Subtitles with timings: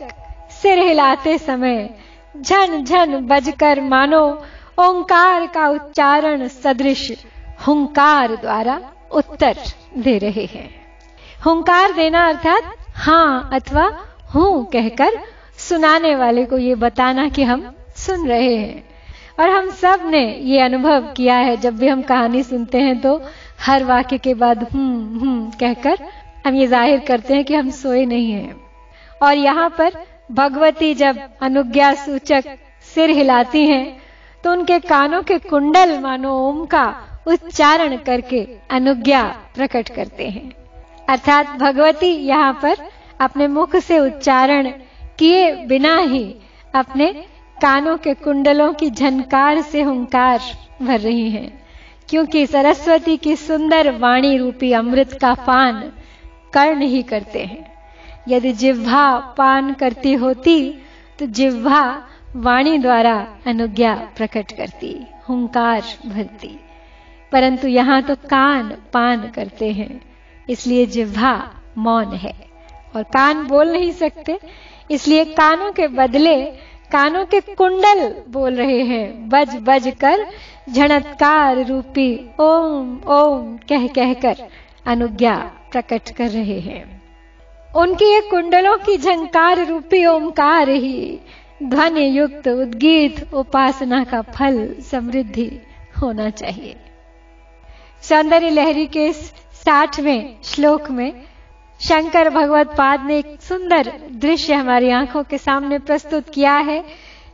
[0.52, 1.90] सिर हिलाते समय
[2.42, 4.44] झन झन बजकर मानो
[4.80, 7.12] ओंकार का उच्चारण सदृश
[7.58, 8.80] हुंकार द्वारा
[9.12, 9.58] उत्तर
[9.98, 10.70] दे रहे हैं।
[11.46, 13.86] हुंकार देना अर्थात हाँ अथवा
[14.36, 15.20] हूँ कहकर
[15.60, 18.84] सुनाने वाले को ये बताना कि हम सुन रहे हैं।
[19.40, 23.22] और हम सबने ये अनुभव किया है, जब भी हम कहानी सुनते हैं तो
[23.62, 26.06] हर वाक्य के बाद हम्म हम्म कहकर
[26.46, 28.56] हम ये ज़ाहिर करते हैं कि हम सोए नहीं हैं।
[29.22, 29.94] और यहाँ पर
[30.32, 32.58] भगवती जब अनुज्ञा सूचक
[32.88, 33.86] सिर हिलाती हैं
[34.44, 36.86] तो उनके कानों के कुंडल मानो ओम का
[37.28, 39.24] उच्चारण करके अनुज्ञा
[39.56, 40.52] प्रकट करते हैं।
[41.10, 42.86] अर्थात भगवती यहाँ पर
[43.20, 44.70] अपने मुख से उच्चारण
[45.20, 46.24] किए बिना ही
[46.74, 47.12] अपने
[47.58, 50.42] कानों के कुंडलों की झनकार से हुंकार
[50.82, 51.52] भर रही हैं,
[52.10, 55.82] क्योंकि सरस्वती की सुंदर वाणी रूपी अमृत का पान
[56.54, 57.66] कर्ण ही करते हैं।
[58.30, 60.60] यदि जिह्वा पान करती होती
[61.20, 61.82] तो जिह्वा
[62.36, 63.16] वाणी द्वारा
[63.48, 64.96] अनुज्ञा प्रकट करती,
[65.30, 66.60] हुंकार भरती।
[67.32, 70.02] परंतु यहाँ तो कान पान करते हैं।
[70.50, 72.34] इसलिए जिह्वा मौन है।
[72.96, 74.40] और कान बोल नहीं सकते।
[74.92, 76.46] इसलिए कानों के बदले
[76.92, 80.26] कानों के कुंडल बोल रहे हैं। बज बज कर
[80.70, 84.36] झणत्कार रूपी ओम ओम कह कहकर
[84.86, 85.36] अनुज्ञा
[85.72, 87.02] प्रकट कर रहे हैं।
[87.76, 91.20] उनकी ये कुंडलों की झंकार रूपी ओमकार ही
[91.64, 95.50] ध्वनि युक्त उद्गीत उपासना का फल समृद्धि
[96.02, 96.76] होना चाहिए।
[98.10, 101.12] सौंदर्य लहरी के साठवें श्लोक में
[101.80, 106.84] शंकर भगवत पाद ने एक सुंदर दृश्य हमारी आँखों के सामने प्रस्तुत किया है,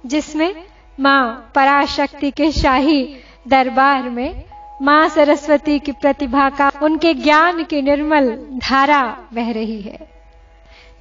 [0.05, 0.55] जिसमें
[0.99, 3.03] माँ पराशक्ति के शाही
[3.47, 4.43] दरबार में
[4.81, 8.29] माँ सरस्वती की प्रतिभा का उनके ज्ञान की निर्मल
[8.63, 9.01] धारा
[9.33, 9.99] बह रही है।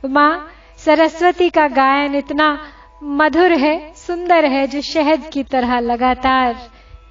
[0.09, 0.51] माँ
[0.85, 2.59] सरस्वती का गायन इतना
[3.03, 6.57] मधुर है, सुंदर है, जो शहद की तरह लगातार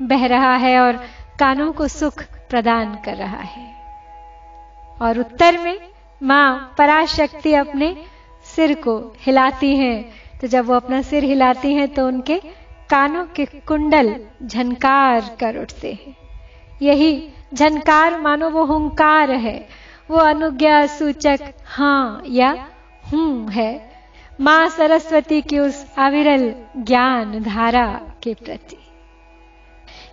[0.02, 1.00] बह रहा है और
[1.40, 3.70] कानों को सुख प्रदान कर रहा है।
[5.02, 5.78] और उत्तर में
[6.22, 7.96] माँ पराशक्ति अपने
[8.46, 12.38] सिर को हिलाती हैं। तो जब वो अपना सिर हिलाती हैं तो उनके
[12.90, 16.16] कानों के कुंडल झनकार कर उठते हैं।
[16.82, 17.12] यही
[17.54, 19.68] झनकार मानो वो हुंकार है।
[20.12, 22.52] वो अनुज्ञा सूचक हाँ या
[23.14, 23.72] हूँ है।
[24.42, 27.86] माँ सरस्वती की उस अविरल ज्ञान धारा
[28.24, 28.78] के प्रति।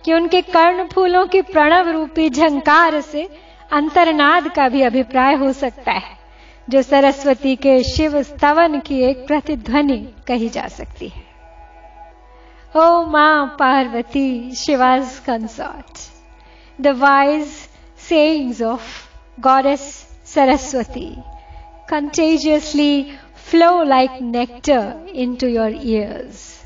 [0.05, 3.29] कि उनके कर्ण फूलों की प्रणव रूपी झंकार से
[3.71, 6.17] अंतरनाद का भी अभिप्राय हो सकता है
[6.69, 9.97] जो सरस्वती के शिव स्तवन की एक प्रतिध्वनि
[10.27, 11.23] कही जा सकती है।
[12.75, 16.07] ओ माँ Parvati Shiva's consort
[16.81, 18.87] the wise of
[19.39, 19.81] goddess
[20.25, 21.09] Saraswati
[21.89, 26.63] contagiously flow like nectar into your ears,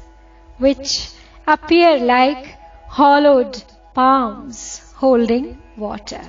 [0.59, 1.11] which
[1.47, 2.57] appear like
[2.97, 3.55] hollowed
[3.95, 4.57] palms
[4.97, 5.45] holding
[5.75, 6.25] water.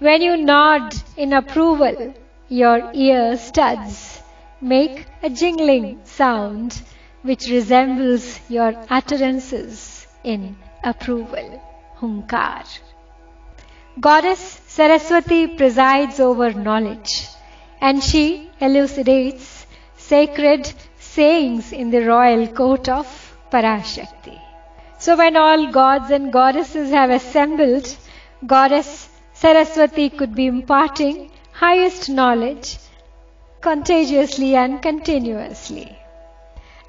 [0.00, 2.12] When you nod in approval,
[2.48, 4.20] your ear studs
[4.60, 6.82] make a jingling sound
[7.22, 11.62] which resembles your utterances in approval.
[12.00, 12.64] Hunkar.
[14.00, 17.28] Goddess Saraswati presides over knowledge
[17.80, 19.66] and she elucidates
[19.96, 23.06] sacred sayings in the royal court of
[23.52, 24.43] Parashakti.
[25.04, 27.94] So when all gods and goddesses have assembled,
[28.46, 32.78] Goddess Saraswati could be imparting highest knowledge
[33.60, 35.94] contagiously and continuously.